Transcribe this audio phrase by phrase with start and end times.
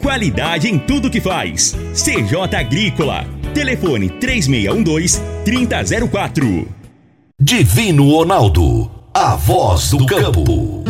[0.00, 1.76] Qualidade em tudo que faz.
[1.92, 3.26] CJ Agrícola.
[3.52, 6.66] Telefone 3612-3004.
[7.40, 8.90] Divino Ronaldo.
[9.12, 10.84] A voz do campo.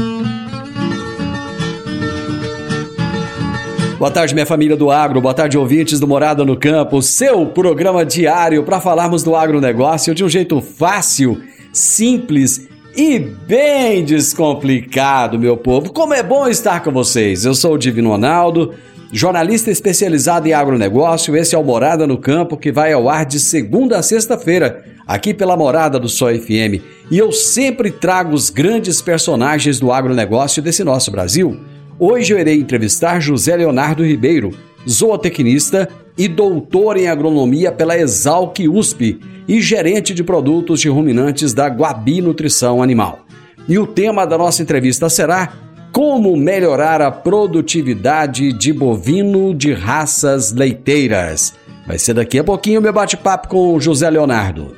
[3.98, 5.20] Boa tarde, minha família do agro.
[5.20, 7.02] Boa tarde, ouvintes do Morada no Campo.
[7.02, 11.40] Seu programa diário para falarmos do agronegócio de um jeito fácil,
[11.72, 15.92] simples e bem descomplicado, meu povo.
[15.92, 17.44] Como é bom estar com vocês.
[17.44, 18.74] Eu sou o Divino Ronaldo,
[19.12, 21.36] jornalista especializado em agronegócio.
[21.36, 25.32] Esse é o Morada no Campo que vai ao ar de segunda a sexta-feira, aqui
[25.32, 26.82] pela Morada do Sol FM.
[27.10, 31.58] E eu sempre trago os grandes personagens do agronegócio desse nosso Brasil.
[31.98, 34.50] Hoje eu irei entrevistar José Leonardo Ribeiro,
[34.88, 41.66] zootecnista e doutor em agronomia pela Exalc USP e gerente de produtos de ruminantes da
[41.68, 43.20] Guabi Nutrição Animal.
[43.68, 45.52] E o tema da nossa entrevista será
[45.92, 51.54] como melhorar a produtividade de bovino de raças leiteiras.
[51.86, 54.76] Vai ser daqui a pouquinho meu bate-papo com o José Leonardo.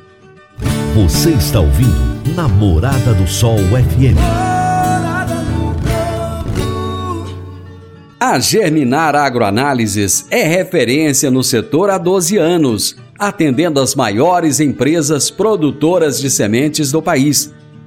[0.95, 4.19] Você está ouvindo Namorada do Sol FM.
[8.21, 16.21] A Germinar Agroanálises é referência no setor há 12 anos, atendendo as maiores empresas produtoras
[16.21, 17.53] de sementes do país.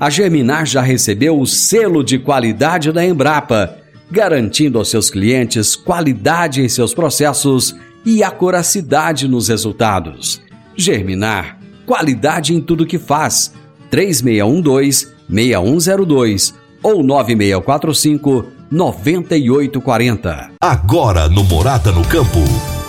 [0.00, 3.76] a Germinar já recebeu o selo de qualidade da Embrapa,
[4.10, 10.40] garantindo aos seus clientes qualidade em seus processos e acuracidade nos resultados.
[10.74, 13.52] Germinar, qualidade em tudo que faz.
[13.92, 20.52] 3612-6102 ou 9645 9840.
[20.62, 22.38] Agora no Morada no Campo.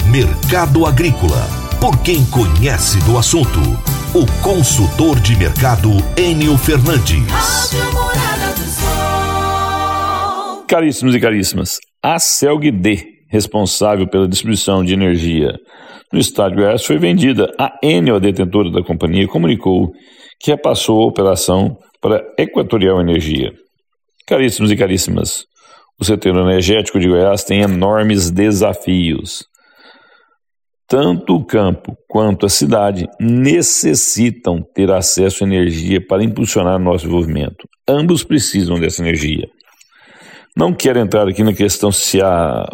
[0.09, 1.45] Mercado Agrícola.
[1.81, 3.59] Por quem conhece do assunto.
[4.13, 7.71] O consultor de mercado Enio Fernandes.
[10.67, 15.53] Caríssimos e caríssimas, a CELG-D, responsável pela distribuição de energia
[16.11, 17.53] no estado de Goiás, foi vendida.
[17.57, 19.93] A Enel, a detentora da companhia, comunicou
[20.41, 23.53] que repassou a operação para a Equatorial Energia.
[24.27, 25.45] Caríssimos e caríssimas,
[25.97, 29.45] o setor energético de Goiás tem enormes desafios.
[30.91, 37.65] Tanto o campo quanto a cidade necessitam ter acesso à energia para impulsionar nosso desenvolvimento.
[37.87, 39.47] Ambos precisam dessa energia.
[40.53, 42.67] Não quero entrar aqui na questão se a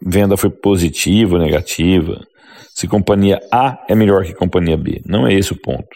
[0.00, 2.18] venda foi positiva ou negativa,
[2.74, 5.02] se companhia A é melhor que companhia B.
[5.04, 5.94] Não é esse o ponto.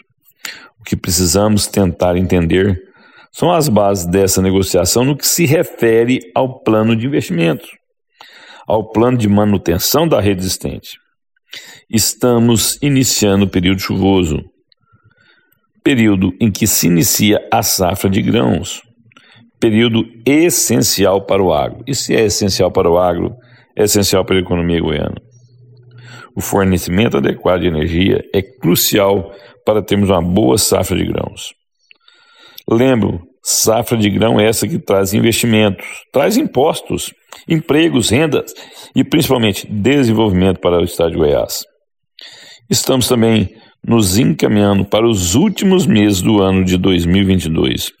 [0.79, 2.79] O que precisamos tentar entender
[3.31, 7.71] são as bases dessa negociação no que se refere ao plano de investimentos,
[8.67, 11.01] ao plano de manutenção da rede existente.
[11.89, 14.39] Estamos iniciando o período chuvoso,
[15.83, 18.81] período em que se inicia a safra de grãos,
[19.59, 21.83] período essencial para o agro.
[21.87, 23.35] E se é essencial para o agro,
[23.77, 25.21] é essencial para a economia goiana.
[26.35, 29.31] O fornecimento adequado de energia é crucial
[29.65, 31.53] para termos uma boa safra de grãos.
[32.69, 37.13] Lembro, safra de grão é essa que traz investimentos, traz impostos,
[37.47, 38.53] empregos, rendas
[38.95, 41.63] e principalmente desenvolvimento para o estado de Goiás.
[42.69, 43.49] Estamos também
[43.85, 47.91] nos encaminhando para os últimos meses do ano de 2022,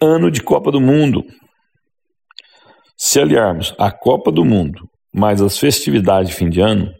[0.00, 1.24] ano de Copa do Mundo.
[2.96, 6.90] Se aliarmos a Copa do Mundo mais as festividades de fim de ano,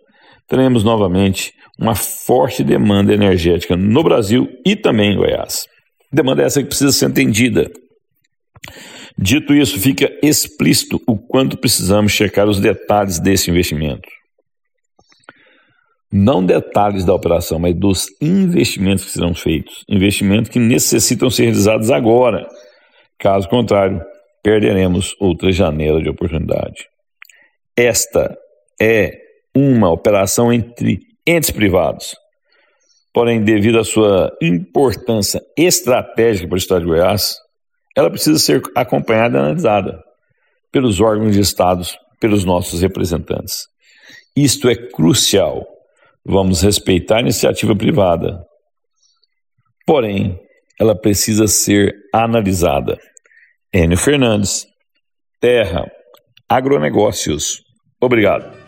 [0.46, 5.66] teremos novamente uma forte demanda energética no Brasil e também em Goiás.
[6.12, 7.70] Demanda essa que precisa ser entendida.
[9.16, 14.08] Dito isso, fica explícito o quanto precisamos checar os detalhes desse investimento.
[16.12, 19.82] Não detalhes da operação, mas dos investimentos que serão feitos.
[19.88, 22.46] Investimentos que necessitam ser realizados agora.
[23.18, 24.02] Caso contrário,
[24.42, 26.86] perderemos outra janela de oportunidade.
[27.74, 28.36] Esta
[28.80, 29.18] é
[29.54, 32.14] uma operação entre entes privados.
[33.12, 37.36] Porém, devido à sua importância estratégica para o Estado de Goiás,
[37.96, 40.02] ela precisa ser acompanhada e analisada
[40.70, 43.66] pelos órgãos de Estados, pelos nossos representantes.
[44.34, 45.66] Isto é crucial.
[46.24, 48.42] Vamos respeitar a iniciativa privada.
[49.86, 50.40] Porém,
[50.80, 52.98] ela precisa ser analisada.
[53.74, 54.66] Enio Fernandes,
[55.38, 55.84] Terra,
[56.48, 57.62] Agronegócios.
[58.00, 58.61] Obrigado.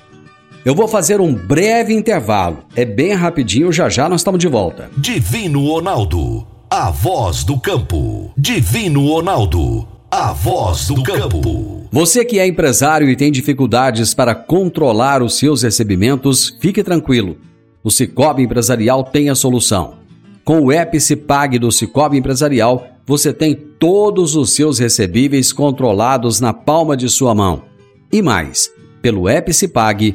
[0.65, 2.65] Eu vou fazer um breve intervalo.
[2.75, 4.91] É bem rapidinho, já já nós estamos de volta.
[4.97, 8.33] Divino Ronaldo, a voz do campo.
[8.35, 11.87] Divino Ronaldo, a voz do campo.
[11.93, 17.37] Você que é empresário e tem dificuldades para controlar os seus recebimentos, fique tranquilo.
[17.83, 19.97] O Cicobi Empresarial tem a solução.
[20.43, 26.55] Com o app Cipag do Cicobi Empresarial, você tem todos os seus recebíveis controlados na
[26.55, 27.65] palma de sua mão.
[28.11, 28.71] E mais,
[29.03, 30.15] pelo app Cipag,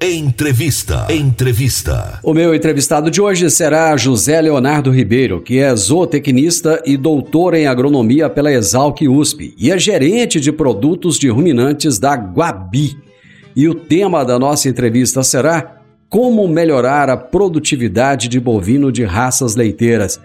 [0.00, 1.08] Entrevista.
[1.10, 2.20] Entrevista.
[2.22, 7.66] O meu entrevistado de hoje será José Leonardo Ribeiro, que é zootecnista e doutor em
[7.66, 12.96] agronomia pela Exalc USP e é gerente de produtos de ruminantes da Guabi.
[13.56, 19.56] E o tema da nossa entrevista será como melhorar a produtividade de bovino de raças
[19.56, 20.20] leiteiras.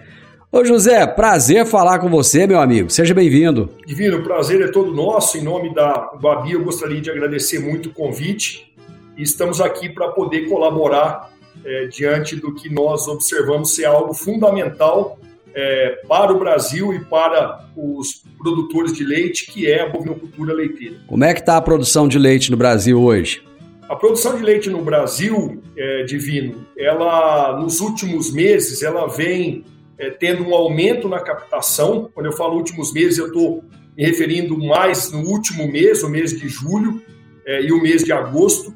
[0.52, 2.90] Ô José, prazer falar com você, meu amigo.
[2.90, 3.68] Seja bem-vindo.
[3.84, 5.36] Divino, o prazer é todo nosso.
[5.36, 8.72] Em nome da Guabi, eu gostaria de agradecer muito o convite
[9.16, 11.32] e estamos aqui para poder colaborar
[11.64, 15.18] é, diante do que nós observamos ser algo fundamental
[15.54, 20.96] é, para o Brasil e para os produtores de leite, que é a bovinocultura leiteira.
[21.06, 23.42] Como é que está a produção de leite no Brasil hoje?
[23.88, 29.64] A produção de leite no Brasil, é, Divino, ela nos últimos meses ela vem
[29.98, 32.10] é, tendo um aumento na captação.
[32.12, 33.62] Quando eu falo últimos meses, eu estou
[33.96, 37.00] me referindo mais no último mês, o mês de julho
[37.46, 38.74] é, e o mês de agosto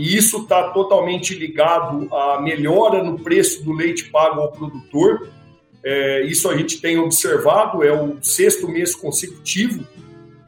[0.00, 5.28] e isso está totalmente ligado à melhora no preço do leite pago ao produtor.
[5.84, 9.86] É, isso a gente tem observado, é o sexto mês consecutivo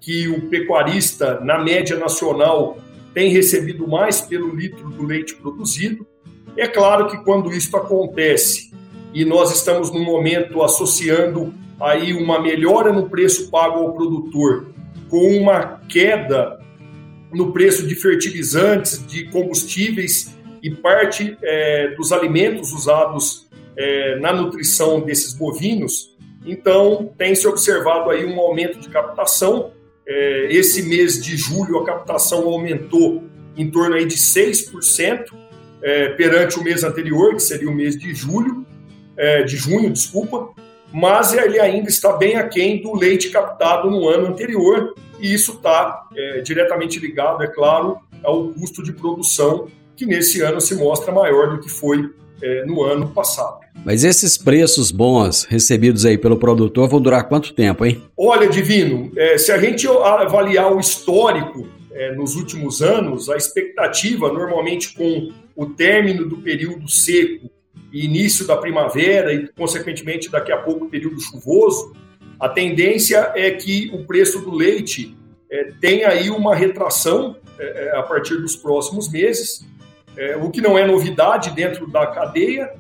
[0.01, 2.79] que o pecuarista, na média nacional,
[3.13, 6.07] tem recebido mais pelo litro do leite produzido.
[6.57, 8.73] É claro que quando isso acontece
[9.13, 14.73] e nós estamos no momento associando aí uma melhora no preço pago ao produtor
[15.11, 16.59] com uma queda
[17.33, 25.01] no preço de fertilizantes, de combustíveis e parte é, dos alimentos usados é, na nutrição
[25.01, 26.17] desses bovinos.
[26.45, 29.73] Então, tem se observado aí um aumento de captação.
[30.07, 33.25] É, esse mês de julho, a captação aumentou
[33.57, 35.27] em torno aí de 6%
[35.83, 38.67] é, perante o mês anterior, que seria o mês de julho,
[39.17, 40.51] é, de junho, desculpa,
[40.93, 46.09] mas ele ainda está bem aquém do leite captado no ano anterior, e isso está
[46.17, 51.51] é, diretamente ligado, é claro, ao custo de produção, que nesse ano se mostra maior
[51.51, 52.11] do que foi
[52.43, 53.61] é, no ano passado.
[53.85, 58.03] Mas esses preços bons recebidos aí pelo produtor vão durar quanto tempo, hein?
[58.17, 64.33] Olha, Divino, é, se a gente avaliar o histórico é, nos últimos anos, a expectativa,
[64.33, 67.49] normalmente com o término do período seco
[67.93, 71.93] e início da primavera e, consequentemente, daqui a pouco período chuvoso,
[72.43, 75.17] a tendência é que o preço do leite
[75.49, 79.65] é, tenha aí uma retração é, é, a partir dos próximos meses,
[80.17, 82.73] é, o que não é novidade dentro da cadeia.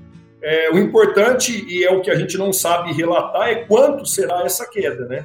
[0.42, 4.42] É, o importante, e é o que a gente não sabe relatar, é quanto será
[4.44, 5.04] essa queda.
[5.04, 5.24] Né?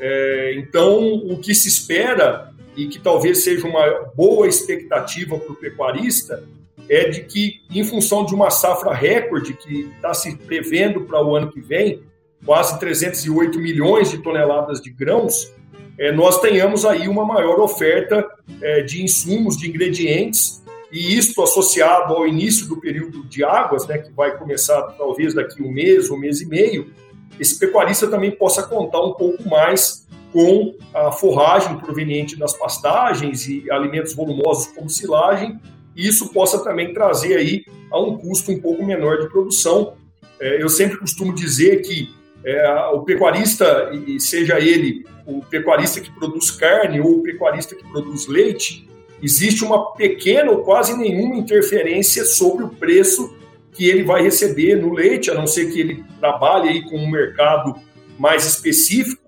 [0.00, 5.56] É, então, o que se espera, e que talvez seja uma boa expectativa para o
[5.56, 6.42] pecuarista,
[6.88, 11.36] é de que, em função de uma safra recorde que está se prevendo para o
[11.36, 12.00] ano que vem,
[12.44, 15.52] quase 308 milhões de toneladas de grãos,
[15.98, 18.26] é, nós tenhamos aí uma maior oferta
[18.60, 20.62] é, de insumos, de ingredientes,
[20.92, 25.62] e isto associado ao início do período de águas, né, que vai começar talvez daqui
[25.62, 26.92] um mês, um mês e meio,
[27.40, 33.70] esse pecuarista também possa contar um pouco mais com a forragem proveniente das pastagens e
[33.70, 35.58] alimentos volumosos como silagem,
[35.94, 39.94] e isso possa também trazer aí a um custo um pouco menor de produção.
[40.38, 42.14] É, eu sempre costumo dizer que
[42.46, 47.82] é, o pecuarista, e seja ele o pecuarista que produz carne ou o pecuarista que
[47.90, 48.88] produz leite,
[49.20, 53.36] existe uma pequena ou quase nenhuma interferência sobre o preço
[53.72, 57.10] que ele vai receber no leite, a não ser que ele trabalhe aí com um
[57.10, 57.74] mercado
[58.16, 59.22] mais específico.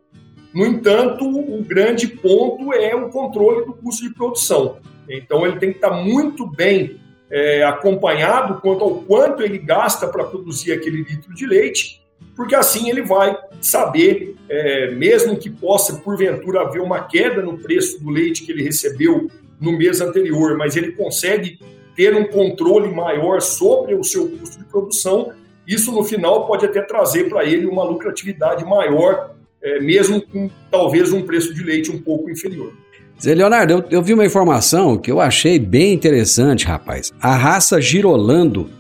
[0.55, 4.79] No entanto, o grande ponto é o controle do custo de produção.
[5.09, 10.25] Então, ele tem que estar muito bem é, acompanhado quanto ao quanto ele gasta para
[10.25, 12.01] produzir aquele litro de leite,
[12.38, 18.00] porque assim ele vai saber, é, mesmo que possa porventura haver uma queda no preço
[18.00, 19.28] do leite que ele recebeu
[19.61, 21.59] no mês anterior, mas ele consegue
[21.97, 25.33] ter um controle maior sobre o seu custo de produção.
[25.66, 31.12] Isso no final pode até trazer para ele uma lucratividade maior, é, mesmo com talvez
[31.12, 32.73] um preço de leite um pouco inferior.
[33.21, 37.12] Zé Leonardo, eu, eu vi uma informação que eu achei bem interessante, rapaz.
[37.21, 38.71] A raça Girolando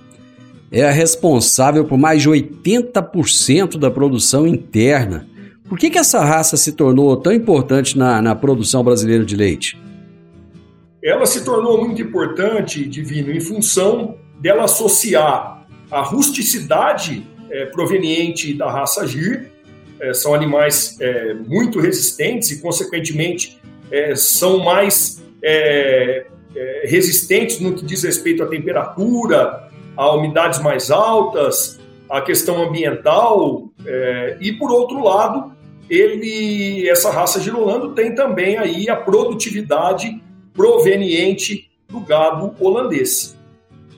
[0.70, 5.26] é a responsável por mais de 80% da produção interna.
[5.68, 9.78] Por que, que essa raça se tornou tão importante na, na produção brasileira de leite?
[11.02, 18.70] ela se tornou muito importante, Divino, em função dela associar a rusticidade é, proveniente da
[18.70, 19.50] raça Gir,
[20.00, 23.58] é, são animais é, muito resistentes e, consequentemente,
[24.16, 25.22] são mais
[26.84, 29.67] resistentes no que diz respeito à temperatura,
[29.98, 33.68] a umidades mais altas, a questão ambiental,
[34.40, 35.52] e, por outro lado,
[35.90, 40.22] ele, essa raça girolando tem também aí a produtividade
[40.54, 43.36] proveniente do gado holandês.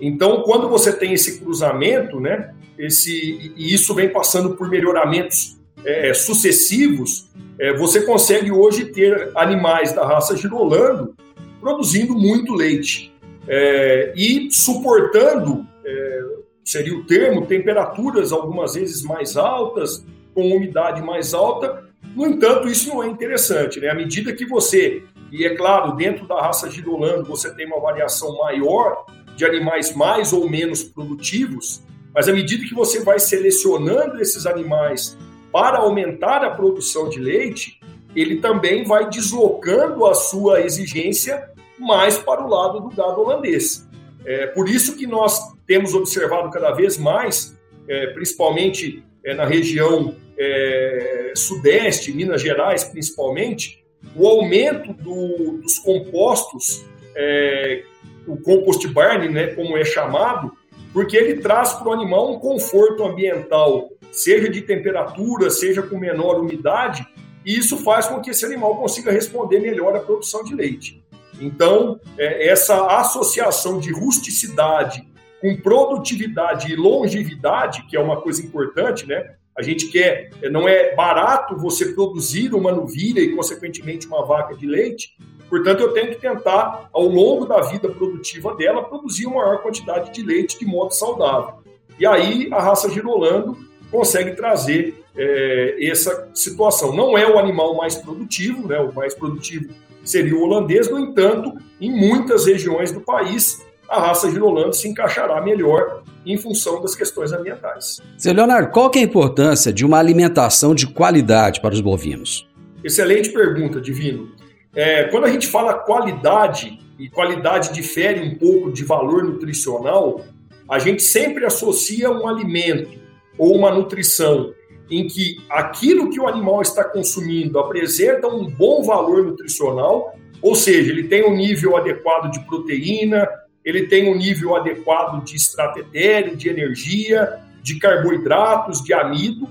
[0.00, 6.14] Então, quando você tem esse cruzamento, né, esse, e isso vem passando por melhoramentos é,
[6.14, 7.28] sucessivos,
[7.58, 11.14] é, você consegue hoje ter animais da raça girolando
[11.60, 13.12] produzindo muito leite
[13.46, 16.22] é, e suportando, é,
[16.64, 21.84] seria o termo, temperaturas algumas vezes mais altas, com umidade mais alta.
[22.14, 23.80] No entanto, isso não é interessante.
[23.80, 23.88] Né?
[23.88, 28.36] À medida que você e é claro, dentro da raça girolando você tem uma variação
[28.38, 29.06] maior
[29.36, 31.82] de animais mais ou menos produtivos,
[32.12, 35.16] mas à medida que você vai selecionando esses animais
[35.52, 37.78] para aumentar a produção de leite,
[38.14, 43.88] ele também vai deslocando a sua exigência mais para o lado do gado holandês.
[44.24, 50.16] É por isso que nós temos observado cada vez mais, é, principalmente é, na região
[50.36, 53.84] é, sudeste, Minas Gerais principalmente,
[54.16, 56.84] o aumento do, dos compostos,
[57.14, 57.84] é,
[58.26, 60.50] o compost barn, né, como é chamado,
[60.92, 66.40] porque ele traz para o animal um conforto ambiental, seja de temperatura, seja com menor
[66.40, 67.06] umidade,
[67.46, 71.00] e isso faz com que esse animal consiga responder melhor à produção de leite.
[71.40, 75.08] Então, é, essa associação de rusticidade
[75.40, 79.34] com produtividade e longevidade, que é uma coisa importante, né?
[79.56, 84.66] A gente quer, não é barato você produzir uma novilha e, consequentemente, uma vaca de
[84.66, 85.16] leite.
[85.48, 90.12] Portanto, eu tenho que tentar, ao longo da vida produtiva dela, produzir uma maior quantidade
[90.12, 91.54] de leite de modo saudável.
[91.98, 93.58] E aí a raça girolando
[93.90, 96.94] consegue trazer é, essa situação.
[96.94, 98.78] Não é o animal mais produtivo, né?
[98.78, 104.30] o mais produtivo seria o holandês, no entanto, em muitas regiões do país, a raça
[104.30, 108.00] girolando se encaixará melhor em função das questões ambientais.
[108.18, 112.48] Zé Leonardo, qual é a importância de uma alimentação de qualidade para os bovinos?
[112.84, 114.30] Excelente pergunta, Divino.
[114.72, 120.24] É, quando a gente fala qualidade, e qualidade difere um pouco de valor nutricional,
[120.68, 123.00] a gente sempre associa um alimento
[123.36, 124.52] ou uma nutrição
[124.88, 130.90] em que aquilo que o animal está consumindo apresenta um bom valor nutricional, ou seja,
[130.90, 133.26] ele tem um nível adequado de proteína,
[133.64, 135.36] ele tem um nível adequado de
[135.78, 139.48] etéreo, de energia, de carboidratos, de amido,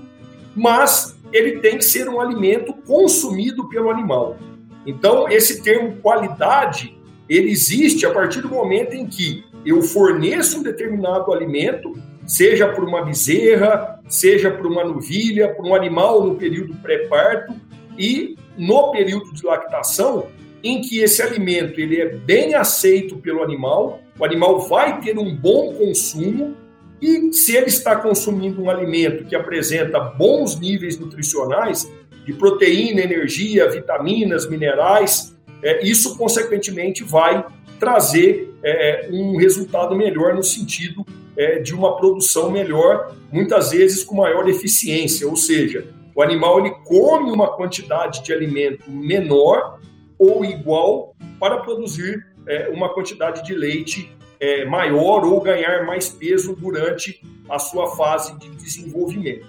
[0.54, 4.36] mas ele tem que ser um alimento consumido pelo animal.
[4.84, 6.98] Então, esse termo qualidade,
[7.28, 11.94] ele existe a partir do momento em que eu forneço um determinado alimento,
[12.26, 17.54] seja por uma bezerra, seja por uma novilha, por um animal no período pré-parto
[17.96, 20.26] e no período de lactação,
[20.62, 25.34] em que esse alimento ele é bem aceito pelo animal, o animal vai ter um
[25.34, 26.56] bom consumo
[27.00, 31.90] e se ele está consumindo um alimento que apresenta bons níveis nutricionais
[32.26, 37.44] de proteína, energia, vitaminas, minerais, é, isso consequentemente vai
[37.78, 44.16] trazer é, um resultado melhor no sentido é, de uma produção melhor, muitas vezes com
[44.16, 49.80] maior eficiência, ou seja, O animal ele come uma quantidade de alimento menor
[50.20, 56.54] ou igual para produzir é, uma quantidade de leite é, maior ou ganhar mais peso
[56.54, 59.46] durante a sua fase de desenvolvimento.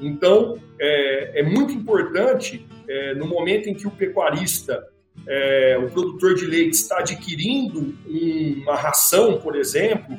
[0.00, 4.86] Então, é, é muito importante, é, no momento em que o pecuarista,
[5.26, 7.94] é, o produtor de leite, está adquirindo
[8.62, 10.18] uma ração, por exemplo,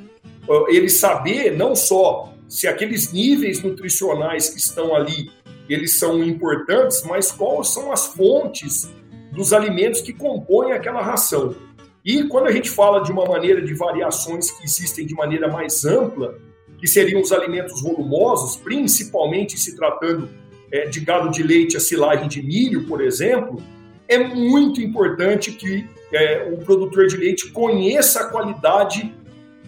[0.70, 5.30] ele saber não só se aqueles níveis nutricionais que estão ali
[5.70, 8.90] eles são importantes, mas quais são as fontes
[9.38, 11.56] dos alimentos que compõem aquela ração.
[12.04, 15.86] E quando a gente fala de uma maneira de variações que existem de maneira mais
[15.86, 16.40] ampla,
[16.80, 20.28] que seriam os alimentos volumosos, principalmente se tratando
[20.72, 23.62] é, de gado de leite, a silagem de milho, por exemplo,
[24.08, 29.14] é muito importante que é, o produtor de leite conheça a qualidade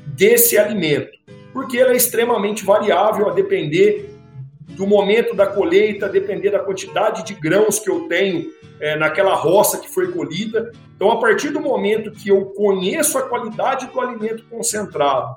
[0.08, 1.12] desse alimento,
[1.54, 4.10] porque ela é extremamente variável a depender
[4.70, 9.80] do momento da colheita, depender da quantidade de grãos que eu tenho é, naquela roça
[9.80, 10.72] que foi colhida.
[10.96, 15.36] Então, a partir do momento que eu conheço a qualidade do alimento concentrado,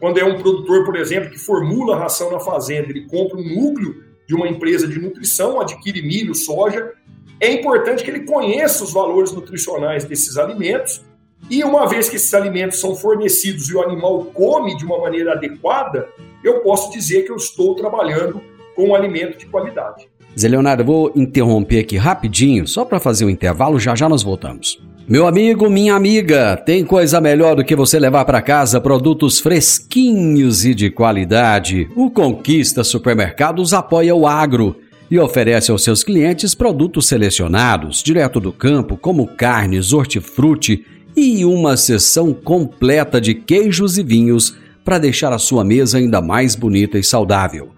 [0.00, 3.42] quando é um produtor, por exemplo, que formula a ração na fazenda, ele compra um
[3.42, 6.92] núcleo de uma empresa de nutrição, adquire milho, soja,
[7.40, 11.02] é importante que ele conheça os valores nutricionais desses alimentos
[11.50, 15.32] e uma vez que esses alimentos são fornecidos e o animal come de uma maneira
[15.32, 16.08] adequada,
[16.42, 18.40] eu posso dizer que eu estou trabalhando
[18.74, 20.08] com um alimento de qualidade.
[20.38, 24.82] Zé Leonardo, vou interromper aqui rapidinho, só para fazer um intervalo, já já nós voltamos.
[25.06, 30.64] Meu amigo, minha amiga, tem coisa melhor do que você levar para casa produtos fresquinhos
[30.64, 31.88] e de qualidade.
[31.94, 34.76] O Conquista Supermercados apoia o agro
[35.10, 41.76] e oferece aos seus clientes produtos selecionados, direto do campo, como carnes, hortifruti e uma
[41.76, 47.04] seção completa de queijos e vinhos para deixar a sua mesa ainda mais bonita e
[47.04, 47.68] saudável.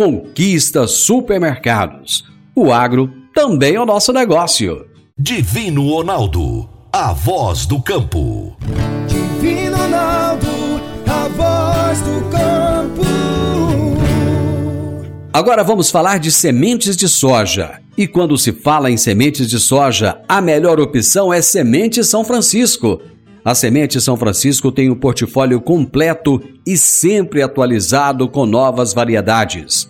[0.00, 2.24] Conquista Supermercados.
[2.56, 4.86] O agro também é o nosso negócio.
[5.18, 8.56] Divino Ronaldo, a voz do campo.
[9.06, 10.46] Divino Ronaldo,
[11.06, 13.02] a voz do campo.
[15.34, 17.78] Agora vamos falar de sementes de soja.
[17.94, 23.02] E quando se fala em sementes de soja, a melhor opção é Semente São Francisco.
[23.44, 29.89] A Semente São Francisco tem um portfólio completo e sempre atualizado com novas variedades.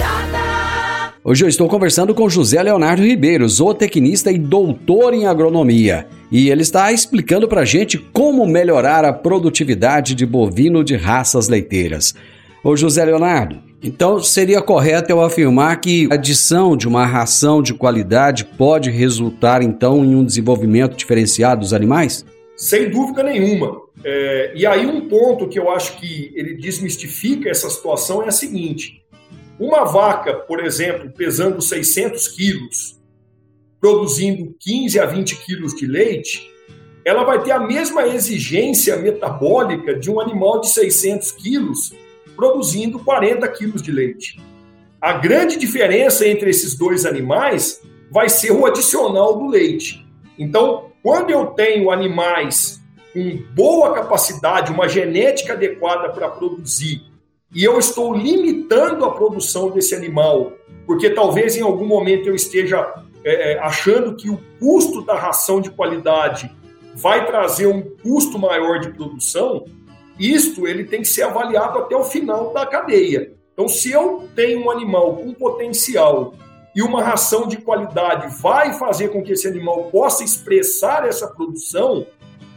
[1.23, 6.07] Hoje eu estou conversando com José Leonardo Ribeiro, zootecnista e doutor em agronomia.
[6.31, 11.47] E ele está explicando para a gente como melhorar a produtividade de bovino de raças
[11.47, 12.15] leiteiras.
[12.63, 17.75] Ô José Leonardo, então seria correto eu afirmar que a adição de uma ração de
[17.75, 22.25] qualidade pode resultar então em um desenvolvimento diferenciado dos animais?
[22.55, 23.79] Sem dúvida nenhuma.
[24.03, 28.31] É, e aí um ponto que eu acho que ele desmistifica essa situação é a
[28.31, 29.01] seguinte:
[29.59, 32.99] uma vaca, por exemplo, pesando 600 quilos,
[33.79, 36.51] produzindo 15 a 20 quilos de leite,
[37.03, 41.93] ela vai ter a mesma exigência metabólica de um animal de 600 quilos
[42.35, 44.41] produzindo 40 quilos de leite.
[44.99, 50.05] A grande diferença entre esses dois animais vai ser o adicional do leite.
[50.37, 52.81] Então, quando eu tenho animais
[53.13, 57.03] com boa capacidade, uma genética adequada para produzir,
[57.53, 60.53] e eu estou limitando a produção desse animal,
[60.85, 65.59] porque talvez em algum momento eu esteja é, é, achando que o custo da ração
[65.59, 66.49] de qualidade
[66.95, 69.65] vai trazer um custo maior de produção,
[70.17, 73.33] isto ele tem que ser avaliado até o final da cadeia.
[73.53, 76.33] Então, se eu tenho um animal com potencial
[76.75, 82.05] e uma ração de qualidade vai fazer com que esse animal possa expressar essa produção,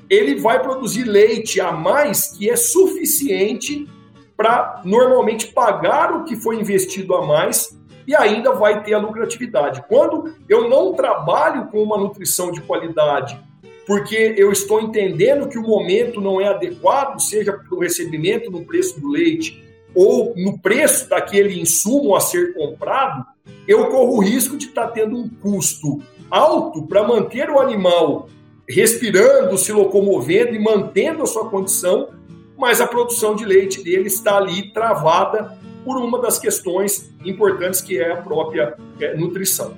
[0.08, 3.88] ele vai produzir leite a mais que é suficiente
[4.36, 9.84] para normalmente pagar o que foi investido a mais e ainda vai ter a lucratividade.
[9.88, 13.40] Quando eu não trabalho com uma nutrição de qualidade,
[13.86, 18.64] porque eu estou entendendo que o momento não é adequado, seja para o recebimento no
[18.64, 19.62] preço do leite
[19.94, 23.24] ou no preço daquele insumo a ser comprado,
[23.68, 28.28] eu corro o risco de estar tendo um custo alto para manter o animal
[28.68, 32.08] respirando, se locomovendo e mantendo a sua condição,
[32.56, 37.98] mas a produção de leite dele está ali travada por uma das questões importantes que
[37.98, 39.74] é a própria é, nutrição.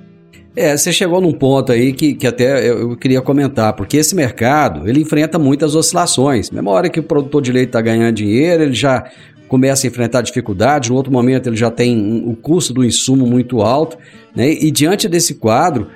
[0.55, 4.89] É, você chegou num ponto aí que, que até eu, queria comentar, porque esse mercado,
[4.89, 6.49] ele enfrenta muitas oscilações.
[6.49, 9.07] Mesma hora que o produtor de leite está ganhando dinheiro, ele já
[9.47, 13.61] começa a enfrentar dificuldades, no outro momento ele já tem o custo do insumo muito
[13.61, 13.97] alto,
[14.35, 14.51] né?
[14.51, 15.87] E diante desse quadro,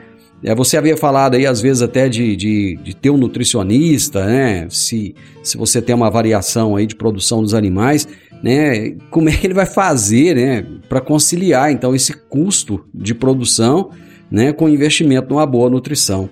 [0.43, 4.67] é, você havia falado aí, às vezes, até de, de, de, ter um nutricionista, né?
[4.69, 8.07] Se, se você tem uma variação aí de produção dos animais,
[8.41, 8.95] né?
[9.11, 10.65] Como é que ele vai fazer, né?
[10.89, 13.91] Para conciliar, então, esse custo de produção
[14.31, 16.29] né, com investimento numa boa nutrição?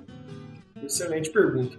[0.84, 1.78] Excelente pergunta.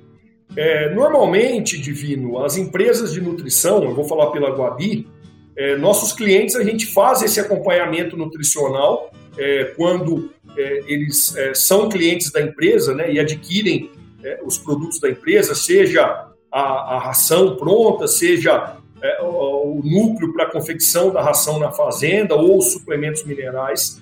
[0.57, 5.09] É, normalmente, Divino, as empresas de nutrição, eu vou falar pela Guabi,
[5.57, 11.89] é, nossos clientes, a gente faz esse acompanhamento nutricional é, quando é, eles é, são
[11.89, 13.91] clientes da empresa né, e adquirem
[14.23, 18.77] é, os produtos da empresa, seja a, a ração pronta, seja
[19.23, 24.01] o, o núcleo para confecção da ração na fazenda ou os suplementos minerais.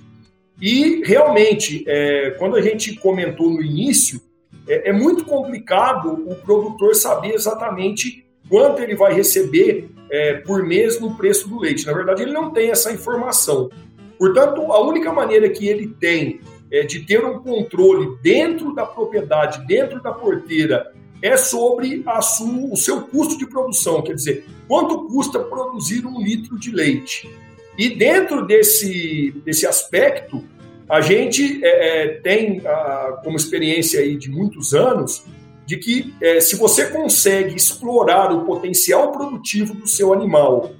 [0.60, 4.20] E realmente, é, quando a gente comentou no início,
[4.66, 11.00] é, é, muito complicado o produtor saber exatamente quanto ele vai receber é, por mês
[11.00, 11.86] no preço do leite.
[11.86, 13.70] Na verdade, ele não tem essa informação.
[14.18, 19.66] Portanto, a única maneira que ele tem é, de ter um controle dentro da propriedade,
[19.66, 25.38] dentro da porteira, é sobre sua, o seu custo de produção, quer dizer, quanto custa
[25.38, 27.28] produzir um litro de leite.
[27.76, 30.44] E dentro desse, desse aspecto,
[30.88, 35.24] a gente é, é, tem a, como experiência aí de muitos anos
[35.66, 40.72] de que é, se você consegue explorar o potencial produtivo do seu animal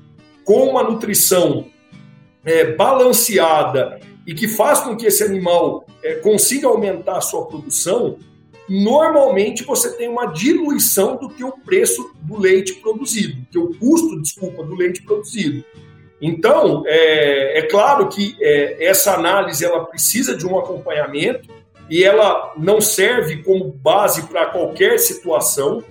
[0.45, 1.67] com uma nutrição
[2.49, 8.17] é, balanceada e que faz com que esse animal é, consiga aumentar a sua produção,
[8.67, 14.65] normalmente você tem uma diluição do teu preço do leite produzido, do teu custo, desculpa,
[14.65, 15.63] do leite produzido.
[16.21, 21.49] Então, é, é claro que é, essa análise ela precisa de um acompanhamento
[21.91, 25.83] e ela não serve como base para qualquer situação,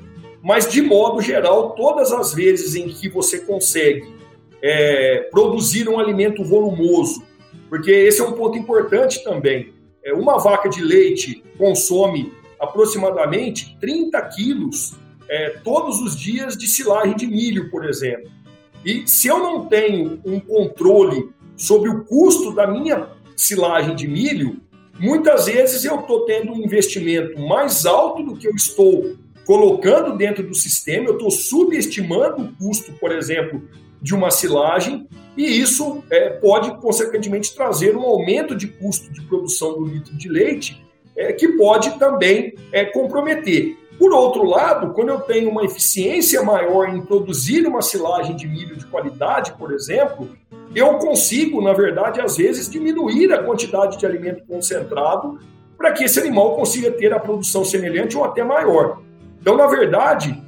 [0.42, 4.17] mas de modo geral, todas as vezes em que você consegue
[4.70, 7.24] é, produzir um alimento volumoso,
[7.70, 9.74] porque esse é um ponto importante também.
[10.04, 14.94] É, uma vaca de leite consome aproximadamente 30 quilos
[15.30, 18.30] é, todos os dias de silagem de milho, por exemplo.
[18.84, 24.60] E se eu não tenho um controle sobre o custo da minha silagem de milho,
[25.00, 30.46] muitas vezes eu estou tendo um investimento mais alto do que eu estou colocando dentro
[30.46, 33.62] do sistema, eu estou subestimando o custo, por exemplo,
[34.02, 39.74] de uma silagem, e isso é, pode, consequentemente, trazer um aumento de custo de produção
[39.74, 40.84] do litro de leite,
[41.16, 43.78] é, que pode também é, comprometer.
[43.98, 48.78] Por outro lado, quando eu tenho uma eficiência maior em produzir uma silagem de milho
[48.78, 50.30] de qualidade, por exemplo,
[50.76, 55.40] eu consigo, na verdade, às vezes, diminuir a quantidade de alimento concentrado
[55.76, 59.02] para que esse animal consiga ter a produção semelhante ou até maior.
[59.42, 60.44] Então, na verdade,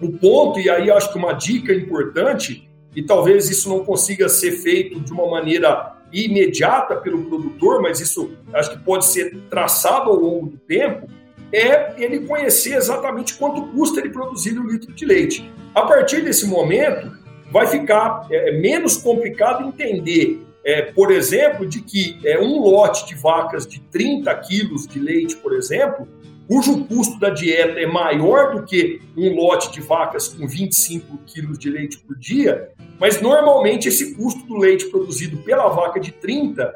[0.00, 4.52] o ponto, e aí acho que uma dica importante, e talvez isso não consiga ser
[4.52, 10.16] feito de uma maneira imediata pelo produtor, mas isso acho que pode ser traçado ao
[10.16, 11.08] longo do tempo,
[11.52, 15.50] é ele conhecer exatamente quanto custa ele produzir um litro de leite.
[15.74, 17.12] A partir desse momento,
[17.50, 23.14] vai ficar é, menos complicado entender, é, por exemplo, de que é, um lote de
[23.14, 26.08] vacas de 30 quilos de leite, por exemplo,
[26.46, 31.58] cujo custo da dieta é maior do que um lote de vacas com 25 quilos
[31.58, 36.74] de leite por dia, mas normalmente esse custo do leite produzido pela vaca de 30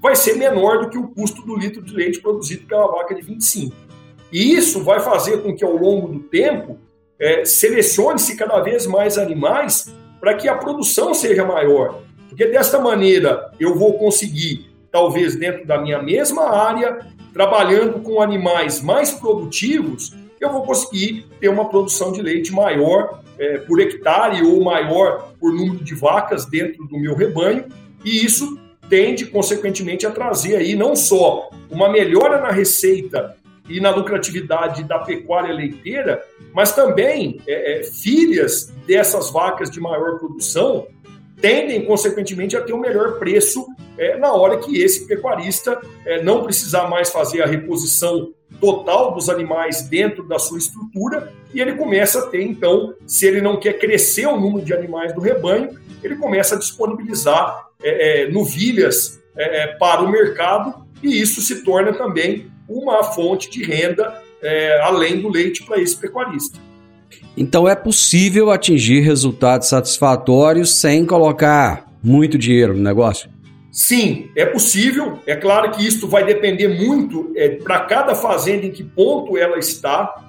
[0.00, 3.20] vai ser menor do que o custo do litro de leite produzido pela vaca de
[3.20, 3.76] 25.
[4.32, 6.78] E isso vai fazer com que, ao longo do tempo,
[7.18, 12.02] é, selecione-se cada vez mais animais para que a produção seja maior.
[12.28, 18.82] Porque desta maneira eu vou conseguir, talvez dentro da minha mesma área, trabalhando com animais
[18.82, 24.62] mais produtivos, eu vou conseguir ter uma produção de leite maior é, por hectare ou
[24.62, 27.66] maior por número de vacas dentro do meu rebanho,
[28.04, 33.36] e isso tende, consequentemente, a trazer aí não só uma melhora na receita
[33.68, 40.18] e na lucratividade da pecuária leiteira, mas também é, é, filhas dessas vacas de maior
[40.18, 40.88] produção
[41.40, 43.66] tendem, consequentemente, a ter um melhor preço
[43.98, 49.28] é, na hora que esse pecuarista é, não precisar mais fazer a reposição total dos
[49.28, 53.78] animais dentro da sua estrutura e ele começa a ter, então, se ele não quer
[53.78, 59.18] crescer o número de animais do rebanho, ele começa a disponibilizar é, é, novilhas
[59.78, 65.28] para o mercado e isso se torna também uma fonte de renda é, além do
[65.28, 66.58] leite para esse pecuarista.
[67.36, 73.30] Então é possível atingir resultados satisfatórios sem colocar muito dinheiro no negócio?
[73.70, 75.20] Sim, é possível.
[75.26, 79.58] é claro que isso vai depender muito é, para cada fazenda em que ponto ela
[79.58, 80.26] está,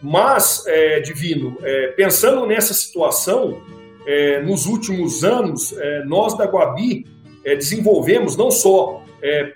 [0.00, 3.60] mas, é, Divino, é, pensando nessa situação,
[4.06, 7.06] é, nos últimos anos, é, nós da Guabi
[7.44, 9.02] é, desenvolvemos não só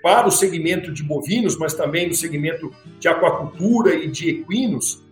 [0.01, 5.03] para o segmento de bovinos, mas também no segmento de aquacultura e de equinos,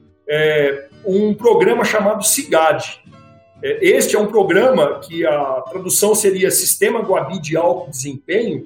[1.05, 3.01] um programa chamado CIGAD.
[3.61, 8.65] este é um programa que a tradução seria Sistema Guabi de Alto Desempenho,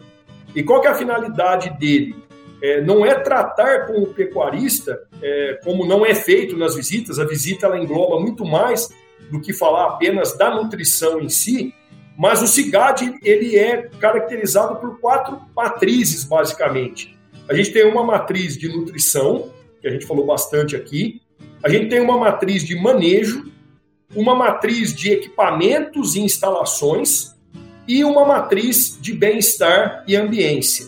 [0.55, 2.15] e qual é a finalidade dele?
[2.61, 7.25] É, não é tratar com o pecuarista, é, como não é feito nas visitas, a
[7.25, 8.89] visita ela engloba muito mais
[9.31, 11.73] do que falar apenas da nutrição em si,
[12.17, 17.17] mas o CIGAD ele é caracterizado por quatro matrizes, basicamente.
[17.49, 19.49] A gente tem uma matriz de nutrição,
[19.81, 21.21] que a gente falou bastante aqui,
[21.63, 23.51] a gente tem uma matriz de manejo,
[24.15, 27.35] uma matriz de equipamentos e instalações,
[27.87, 30.87] e uma matriz de bem-estar e ambiência.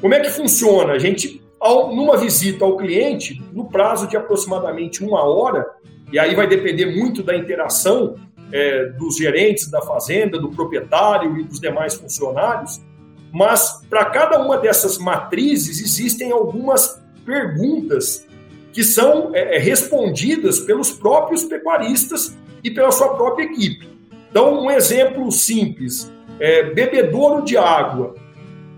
[0.00, 0.92] Como é que funciona?
[0.92, 5.66] A gente, ao, numa visita ao cliente, no prazo de aproximadamente uma hora,
[6.12, 8.16] e aí vai depender muito da interação
[8.52, 12.80] é, dos gerentes da fazenda, do proprietário e dos demais funcionários,
[13.32, 18.26] mas para cada uma dessas matrizes existem algumas perguntas
[18.74, 23.88] que são é, é respondidas pelos próprios pecuaristas e pela sua própria equipe.
[24.28, 28.16] Então, um exemplo simples: é, bebedouro de água.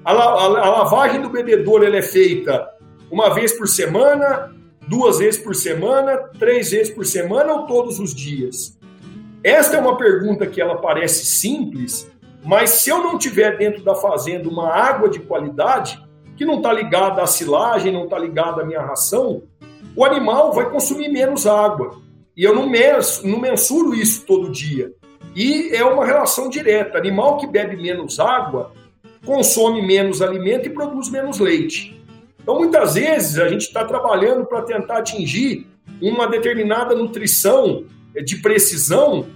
[0.04, 2.68] A, a, a lavagem do bebedouro é feita
[3.10, 4.54] uma vez por semana,
[4.86, 8.78] duas vezes por semana, três vezes por semana ou todos os dias?
[9.42, 12.10] Esta é uma pergunta que ela parece simples,
[12.44, 16.04] mas se eu não tiver dentro da fazenda uma água de qualidade,
[16.36, 19.42] que não está ligada à silagem, não está ligada à minha ração,
[19.96, 21.98] o animal vai consumir menos água.
[22.36, 22.70] E eu não,
[23.24, 24.92] não mensuro isso todo dia.
[25.34, 26.98] E é uma relação direta.
[26.98, 28.72] Animal que bebe menos água
[29.24, 32.00] consome menos alimento e produz menos leite.
[32.40, 35.66] Então, muitas vezes, a gente está trabalhando para tentar atingir
[36.00, 37.84] uma determinada nutrição
[38.24, 39.26] de precisão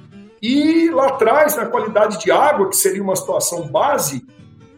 [0.41, 4.25] e lá atrás, na qualidade de água, que seria uma situação base,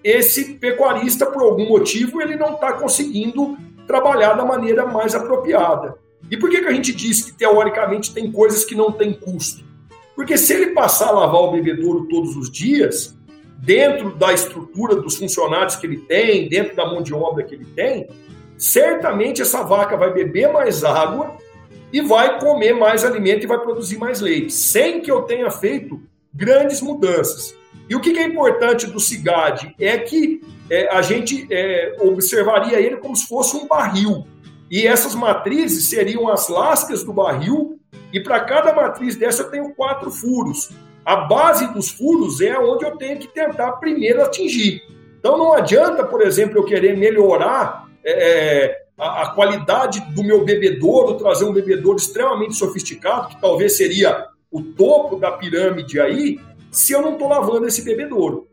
[0.02, 3.56] esse pecuarista, por algum motivo, ele não está conseguindo
[3.92, 5.96] trabalhar da maneira mais apropriada.
[6.30, 9.62] E por que, que a gente diz que, teoricamente, tem coisas que não têm custo?
[10.16, 13.14] Porque se ele passar a lavar o bebedouro todos os dias,
[13.58, 17.66] dentro da estrutura dos funcionários que ele tem, dentro da mão de obra que ele
[17.66, 18.08] tem,
[18.56, 21.36] certamente essa vaca vai beber mais água
[21.92, 26.00] e vai comer mais alimento e vai produzir mais leite, sem que eu tenha feito
[26.32, 27.54] grandes mudanças.
[27.90, 32.96] E o que é importante do CIGAD é que é, a gente é, observaria ele
[32.96, 34.26] como se fosse um barril.
[34.70, 37.78] E essas matrizes seriam as lascas do barril
[38.12, 40.70] e para cada matriz dessa eu tenho quatro furos.
[41.04, 44.82] A base dos furos é onde eu tenho que tentar primeiro atingir.
[45.18, 51.16] Então não adianta, por exemplo, eu querer melhorar é, a, a, qualidade do meu bebedouro,
[51.16, 57.02] trazer um bebedouro extremamente sofisticado, que talvez seria o topo da pirâmide aí, se eu
[57.02, 58.46] não estou lavando esse bebedouro.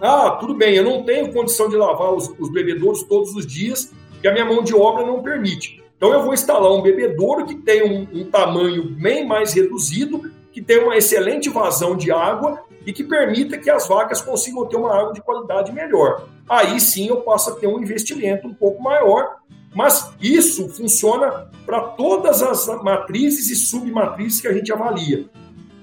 [0.00, 3.92] Ah, tudo bem, eu não tenho condição de lavar os, os bebedouros todos os dias,
[4.10, 5.82] porque a minha mão de obra não permite.
[5.96, 10.60] Então eu vou instalar um bebedouro que tem um, um tamanho bem mais reduzido, que
[10.60, 14.94] tem uma excelente vazão de água e que permita que as vacas consigam ter uma
[14.94, 16.28] água de qualidade melhor.
[16.48, 19.36] Aí sim eu posso ter um investimento um pouco maior,
[19.74, 25.26] mas isso funciona para todas as matrizes e submatrizes que a gente avalia.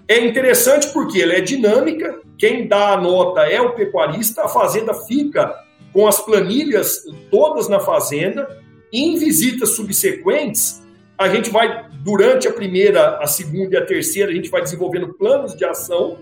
[0.07, 4.93] É interessante porque ela é dinâmica, quem dá a nota é o pecuarista, a fazenda
[4.93, 5.53] fica
[5.93, 8.47] com as planilhas todas na fazenda,
[8.91, 10.83] em visitas subsequentes,
[11.17, 15.13] a gente vai, durante a primeira, a segunda e a terceira, a gente vai desenvolvendo
[15.13, 16.17] planos de ação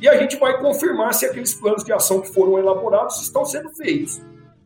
[0.00, 3.70] e a gente vai confirmar se aqueles planos de ação que foram elaborados estão sendo
[3.70, 4.20] feitos.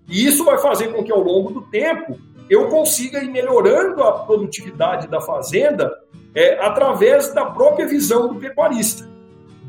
[0.09, 2.19] E isso vai fazer com que, ao longo do tempo,
[2.51, 5.91] eu consiga ir melhorando a produtividade da fazenda
[6.35, 9.09] é, através da própria visão do pecuarista,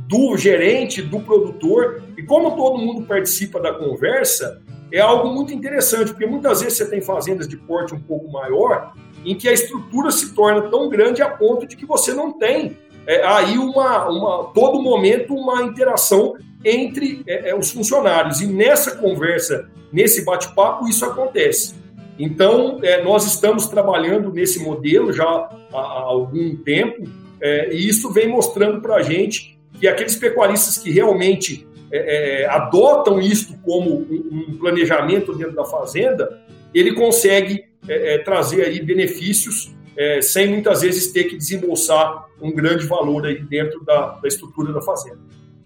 [0.07, 2.03] do gerente, do produtor.
[2.17, 6.89] E como todo mundo participa da conversa, é algo muito interessante, porque muitas vezes você
[6.89, 8.93] tem fazendas de porte um pouco maior,
[9.23, 12.77] em que a estrutura se torna tão grande a ponto de que você não tem
[13.05, 18.41] é, aí uma, uma todo momento uma interação entre é, é os funcionários.
[18.41, 21.73] E nessa conversa, nesse bate-papo, isso acontece.
[22.19, 27.09] Então, é, nós estamos trabalhando nesse modelo já há, há algum tempo,
[27.41, 32.49] é, e isso vem mostrando para a gente que aqueles pecuaristas que realmente é, é,
[32.49, 36.41] adotam isto como um, um, planejamento dentro da fazenda,
[36.73, 39.73] ele consegue é, é trazer aí benefícios
[40.21, 44.81] sem muitas vezes ter que desembolsar um grande valor aí dentro da, da estrutura da
[44.81, 45.19] fazenda.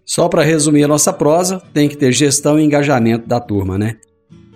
[0.03, 3.97] Só para resumir a nossa prosa, tem que ter gestão e engajamento da turma, né?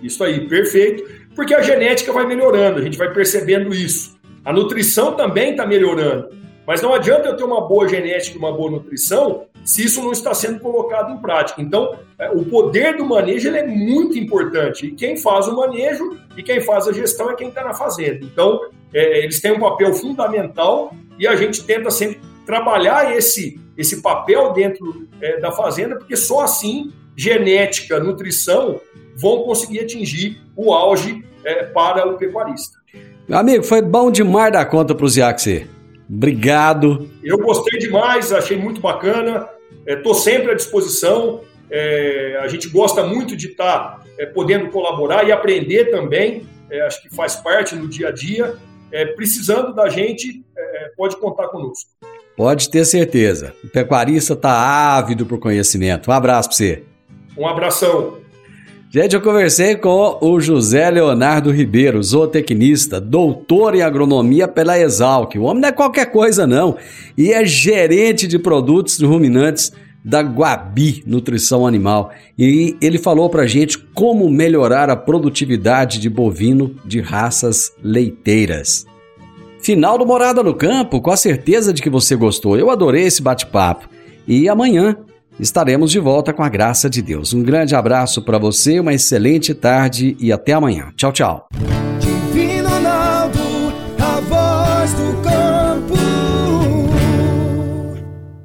[0.02, 1.04] Isso aí, perfeito.
[1.38, 4.18] Porque a genética vai melhorando, a gente vai percebendo isso.
[4.44, 6.30] A nutrição também está melhorando.
[6.66, 10.10] Mas não adianta eu ter uma boa genética e uma boa nutrição se isso não
[10.10, 11.62] está sendo colocado em prática.
[11.62, 14.86] Então, é, o poder do manejo é muito importante.
[14.86, 18.18] E quem faz o manejo e quem faz a gestão é quem está na fazenda.
[18.24, 18.60] Então,
[18.92, 24.52] é, eles têm um papel fundamental e a gente tenta sempre trabalhar esse, esse papel
[24.52, 28.80] dentro é, da fazenda, porque só assim genética, nutrição
[29.14, 32.78] vão conseguir atingir o auge é, para o pecuarista.
[33.28, 35.68] Meu amigo, foi bom demais dar conta para o Ziaxi.
[36.08, 37.10] Obrigado.
[37.22, 39.48] Eu gostei demais, achei muito bacana.
[39.86, 41.42] Estou é, sempre à disposição.
[41.70, 46.46] É, a gente gosta muito de estar tá, é, podendo colaborar e aprender também.
[46.70, 48.56] É, acho que faz parte no dia a dia.
[48.90, 51.90] É, precisando da gente, é, pode contar conosco.
[52.34, 53.52] Pode ter certeza.
[53.62, 54.52] O pecuarista está
[54.96, 56.10] ávido por conhecimento.
[56.10, 56.84] Um abraço para você.
[57.36, 58.18] Um abração.
[58.90, 65.34] Gente, eu conversei com o José Leonardo Ribeiro, zootecnista, doutor em agronomia pela Exalc.
[65.36, 66.74] O homem não é qualquer coisa, não.
[67.16, 69.70] E é gerente de produtos ruminantes
[70.02, 72.10] da Guabi Nutrição Animal.
[72.38, 78.86] E ele falou pra gente como melhorar a produtividade de bovino de raças leiteiras.
[79.60, 82.56] Final do Morada no Campo, com a certeza de que você gostou.
[82.56, 83.86] Eu adorei esse bate-papo.
[84.26, 84.96] E amanhã
[85.38, 87.32] estaremos de volta com a graça de Deus.
[87.32, 90.92] Um grande abraço para você, uma excelente tarde e até amanhã.
[90.96, 91.48] Tchau, tchau.
[92.00, 93.38] Divino Ronaldo,
[93.98, 95.48] a voz do campo.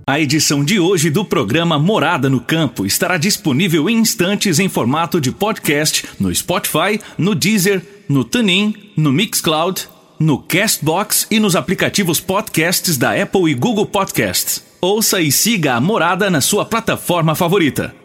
[0.05, 5.19] A edição de hoje do programa Morada no Campo estará disponível em instantes em formato
[5.19, 9.87] de podcast no Spotify, no Deezer, no TuneIn, no Mixcloud,
[10.19, 14.72] no Castbox e nos aplicativos podcasts da Apple e Google Podcasts.
[14.83, 17.95] Ouça e siga a Morada na sua plataforma favorita.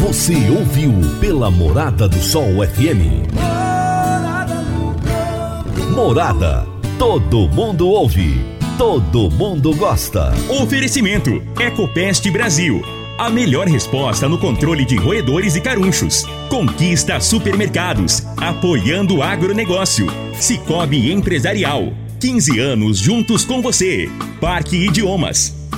[0.00, 3.30] Você ouviu pela Morada do Sol FM.
[5.94, 6.66] Morada.
[6.98, 8.34] Todo mundo ouve.
[8.76, 10.34] Todo mundo gosta.
[10.60, 12.82] Oferecimento: Ecopest Brasil.
[13.16, 16.24] A melhor resposta no controle de roedores e carunchos.
[16.48, 18.26] Conquista supermercados.
[18.38, 20.08] Apoiando o agronegócio.
[20.34, 21.92] Cicobi Empresarial.
[22.18, 24.10] 15 anos juntos com você.
[24.40, 25.61] Parque Idiomas.